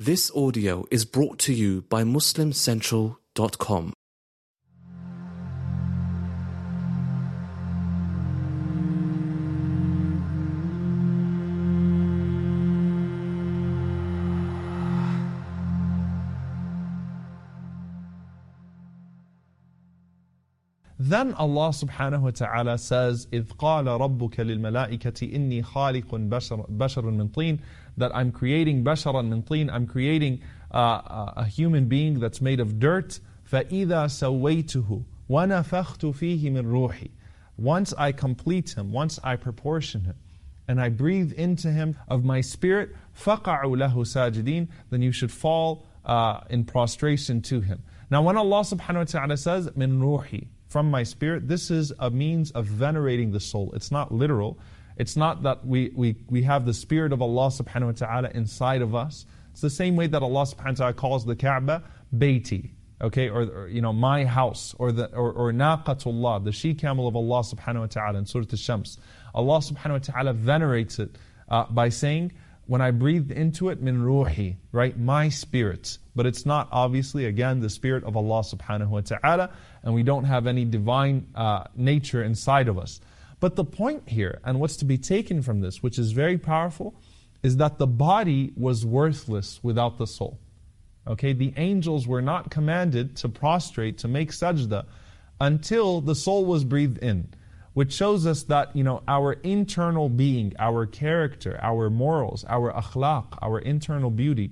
[0.00, 3.92] This audio is brought to you by MuslimCentral.com.
[20.99, 27.29] Then Allah subhanahu wa ta'ala says, إِذْ قَالَ رَبُّكَ لِلْمَلَائِكَةِ إِنِّي خَالِقٌ بَشَرٌ بشر مِنْ
[27.29, 27.59] طِينٍ
[27.97, 30.41] That I'm creating بَشَرًا مِنْ طِينٍ I'm creating
[30.71, 33.19] uh, a human being that's made of dirt.
[33.51, 37.11] فَإِذَا سَوَّيْتُهُ وَنَفَخْتُ فِيهِ مِنْ رُوحِي
[37.57, 40.15] Once I complete him, once I proportion him,
[40.69, 45.85] and I breathe into him of my spirit, فَقَعُوا لَهُ سَاجِدِينَ Then you should fall
[46.05, 47.83] uh, in prostration to him.
[48.09, 52.10] Now when Allah subhanahu wa ta'ala says, مِنْ رُوحِي from my spirit, this is a
[52.10, 53.72] means of venerating the soul.
[53.74, 54.58] It's not literal.
[54.98, 58.82] It's not that we, we, we have the spirit of Allah subhanahu wa ta'ala inside
[58.82, 59.26] of us.
[59.52, 61.82] It's the same way that Allah subhanahu wa ta'ala calls the Kaaba
[62.14, 66.74] Bayti, okay, or, or, you know, my house, or the or, or Naqatullah, the she
[66.74, 68.98] camel of Allah subhanahu wa ta'ala in Surah Al-Shams.
[69.34, 71.16] Allah subhanahu wa ta'ala venerates it
[71.48, 72.32] uh, by saying,
[72.68, 74.96] when I breathed into it, min ruhi, right?
[74.96, 75.96] My spirit.
[76.14, 79.50] But it's not obviously, again, the spirit of Allah subhanahu wa ta'ala,
[79.82, 83.00] and we don't have any divine uh, nature inside of us.
[83.40, 86.94] But the point here, and what's to be taken from this, which is very powerful,
[87.42, 90.38] is that the body was worthless without the soul.
[91.06, 94.84] Okay, the angels were not commanded to prostrate, to make sajda,
[95.40, 97.32] until the soul was breathed in
[97.74, 103.26] which shows us that you know our internal being, our character, our morals, our akhlaq,
[103.42, 104.50] our internal beauty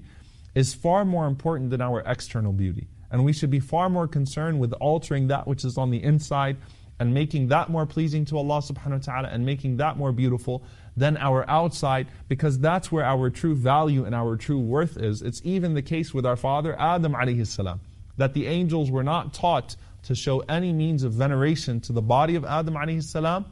[0.55, 2.87] is far more important than our external beauty.
[3.11, 6.57] And we should be far more concerned with altering that which is on the inside
[6.99, 10.63] and making that more pleasing to Allah subhanahu wa ta'ala and making that more beautiful
[10.97, 15.21] than our outside because that's where our true value and our true worth is.
[15.21, 17.81] It's even the case with our father Adam alayhi salam
[18.17, 22.36] that the angels were not taught to show any means of veneration to the body
[22.36, 23.46] of Adam alayhi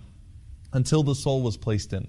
[0.73, 2.07] until the soul was placed in.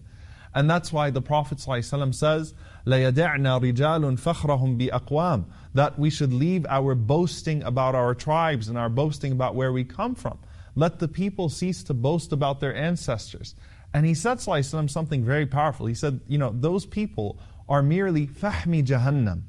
[0.55, 2.55] And that's why the Prophet ﷺ says,
[2.87, 8.89] لَيَدَعْنَا رِجَالٌ فَخْرَهُمْ بِأَقْوَامٍ That we should leave our boasting about our tribes and our
[8.89, 10.39] boasting about where we come from.
[10.75, 13.55] Let the people cease to boast about their ancestors.
[13.95, 15.87] And he said ﷺ something very powerful.
[15.87, 19.43] He said, you know, those people are merely fahmi jahannam.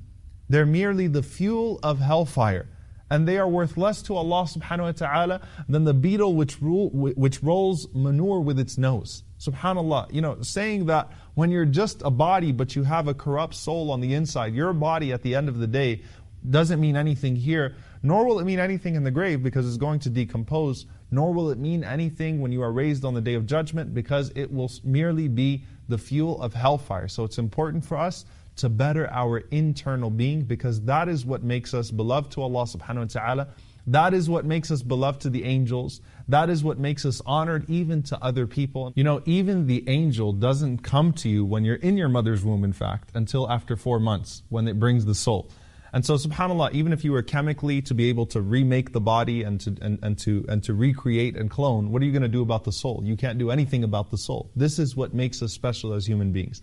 [0.50, 2.68] They're merely the fuel of hellfire
[3.11, 6.91] and they are worth less to Allah subhanahu wa ta'ala than the beetle which, rule,
[6.91, 9.23] which rolls manure with its nose.
[9.39, 13.55] Subhanallah, you know, saying that when you're just a body but you have a corrupt
[13.55, 16.03] soul on the inside, your body at the end of the day
[16.49, 19.99] doesn't mean anything here, nor will it mean anything in the grave because it's going
[20.01, 23.47] to decompose, nor will it mean anything when you are raised on the day of
[23.47, 27.09] judgment because it will merely be the fuel of hellfire.
[27.09, 28.25] So it's important for us
[28.57, 33.15] to better our internal being because that is what makes us beloved to Allah subhanahu
[33.15, 33.49] wa ta'ala.
[33.89, 36.01] That is what makes us beloved to the angels.
[36.29, 38.93] That is what makes us honored even to other people.
[38.97, 42.65] You know, even the angel doesn't come to you when you're in your mother's womb,
[42.65, 45.51] in fact, until after four months when it brings the soul.
[45.93, 49.45] And so, subhanAllah, even if you were chemically to be able to remake the body
[49.45, 52.29] and to, and, and to, and to recreate and clone, what are you going to
[52.29, 53.01] do about the soul?
[53.05, 54.51] You can't do anything about the soul.
[54.57, 56.61] This is what makes us special as human beings.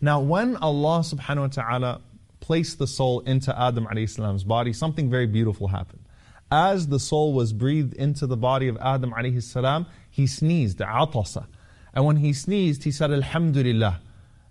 [0.00, 2.00] Now, when Allah subhanahu wa ta'ala
[2.40, 6.04] placed the soul into Adam alayhi salam's body, something very beautiful happened.
[6.50, 11.46] As the soul was breathed into the body of Adam alayhi salam, he sneezed, atasa.
[11.94, 14.00] And when he sneezed, he said, Alhamdulillah.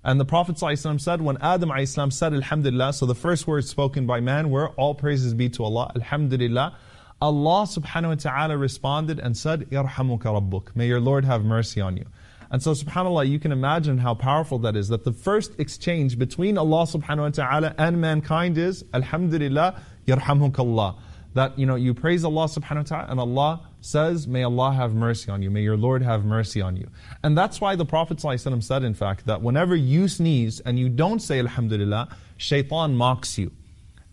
[0.05, 4.19] And the Prophet said, when Adam ﷺ said Alhamdulillah, so the first words spoken by
[4.19, 6.75] man were, All praises be to Allah, Alhamdulillah.
[7.21, 10.75] Allah subhanahu wa ta'ala responded and said, Yarhamuka Rabbuk.
[10.75, 12.05] May your Lord have mercy on you.
[12.53, 14.87] And so subhanAllah, you can imagine how powerful that is.
[14.89, 20.95] That the first exchange between Allah subhanahu wa ta'ala and mankind is, Alhamdulillah, yarhamukallah.
[21.33, 24.93] That, you know, you praise Allah subhanahu wa ta'ala and Allah says, may Allah have
[24.93, 25.49] mercy on you.
[25.49, 26.87] May your Lord have mercy on you.
[27.23, 31.21] And that's why the Prophet said, in fact, that whenever you sneeze and you don't
[31.21, 33.51] say Alhamdulillah, shaitan mocks you.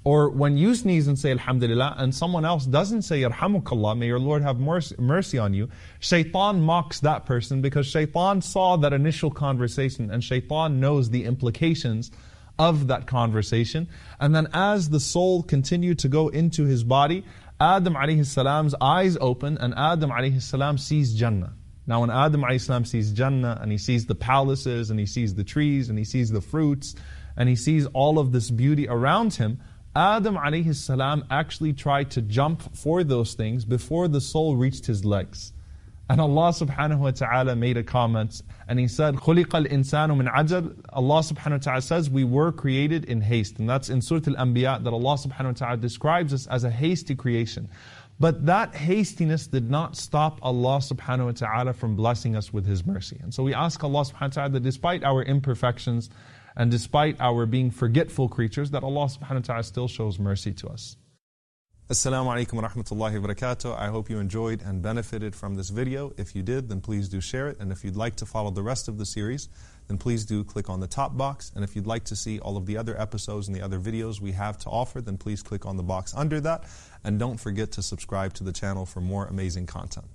[0.02, 4.18] Or when you sneeze and say Alhamdulillah, and someone else doesn't say Yarhamukallah, may your
[4.18, 5.68] Lord have mercy on you,
[5.98, 12.10] shaitan mocks that person because shaitan saw that initial conversation and shaitan knows the implications
[12.58, 13.88] of that conversation.
[14.18, 17.24] And then as the soul continued to go into his body,
[17.60, 21.52] Adam alayhi salam's eyes open and Adam alayhi salam sees Jannah.
[21.86, 25.34] Now when Adam alayhi salam sees Jannah and he sees the palaces and he sees
[25.34, 26.94] the trees and he sees the fruits
[27.36, 29.60] and he sees all of this beauty around him,
[29.95, 35.05] Adam alayhi salam actually tried to jump for those things before the soul reached his
[35.05, 35.53] legs.
[36.07, 40.85] And Allah subhanahu wa ta'ala made a comment and He said, خُلِقَ الْإِنسَانُ مِنْ عَجَلٍ
[40.89, 43.57] Allah subhanahu wa ta'ala says, we were created in haste.
[43.57, 47.15] And that's in Surah Al-Anbiya that Allah subhanahu wa ta'ala describes us as a hasty
[47.15, 47.69] creation.
[48.19, 52.85] But that hastiness did not stop Allah subhanahu wa ta'ala from blessing us with His
[52.85, 53.19] mercy.
[53.23, 56.11] And so we ask Allah subhanahu wa ta'ala that despite our imperfections
[56.60, 60.68] and despite our being forgetful creatures, that Allah subhanahu wa ta'ala still shows mercy to
[60.68, 60.98] us.
[61.88, 63.78] Assalamu alaikum wa rahmatullahi wa barakatuh.
[63.78, 66.12] I hope you enjoyed and benefited from this video.
[66.18, 67.58] If you did, then please do share it.
[67.60, 69.48] And if you'd like to follow the rest of the series,
[69.88, 71.50] then please do click on the top box.
[71.54, 74.20] And if you'd like to see all of the other episodes and the other videos
[74.20, 76.64] we have to offer, then please click on the box under that.
[77.04, 80.08] And don't forget to subscribe to the channel for more amazing content.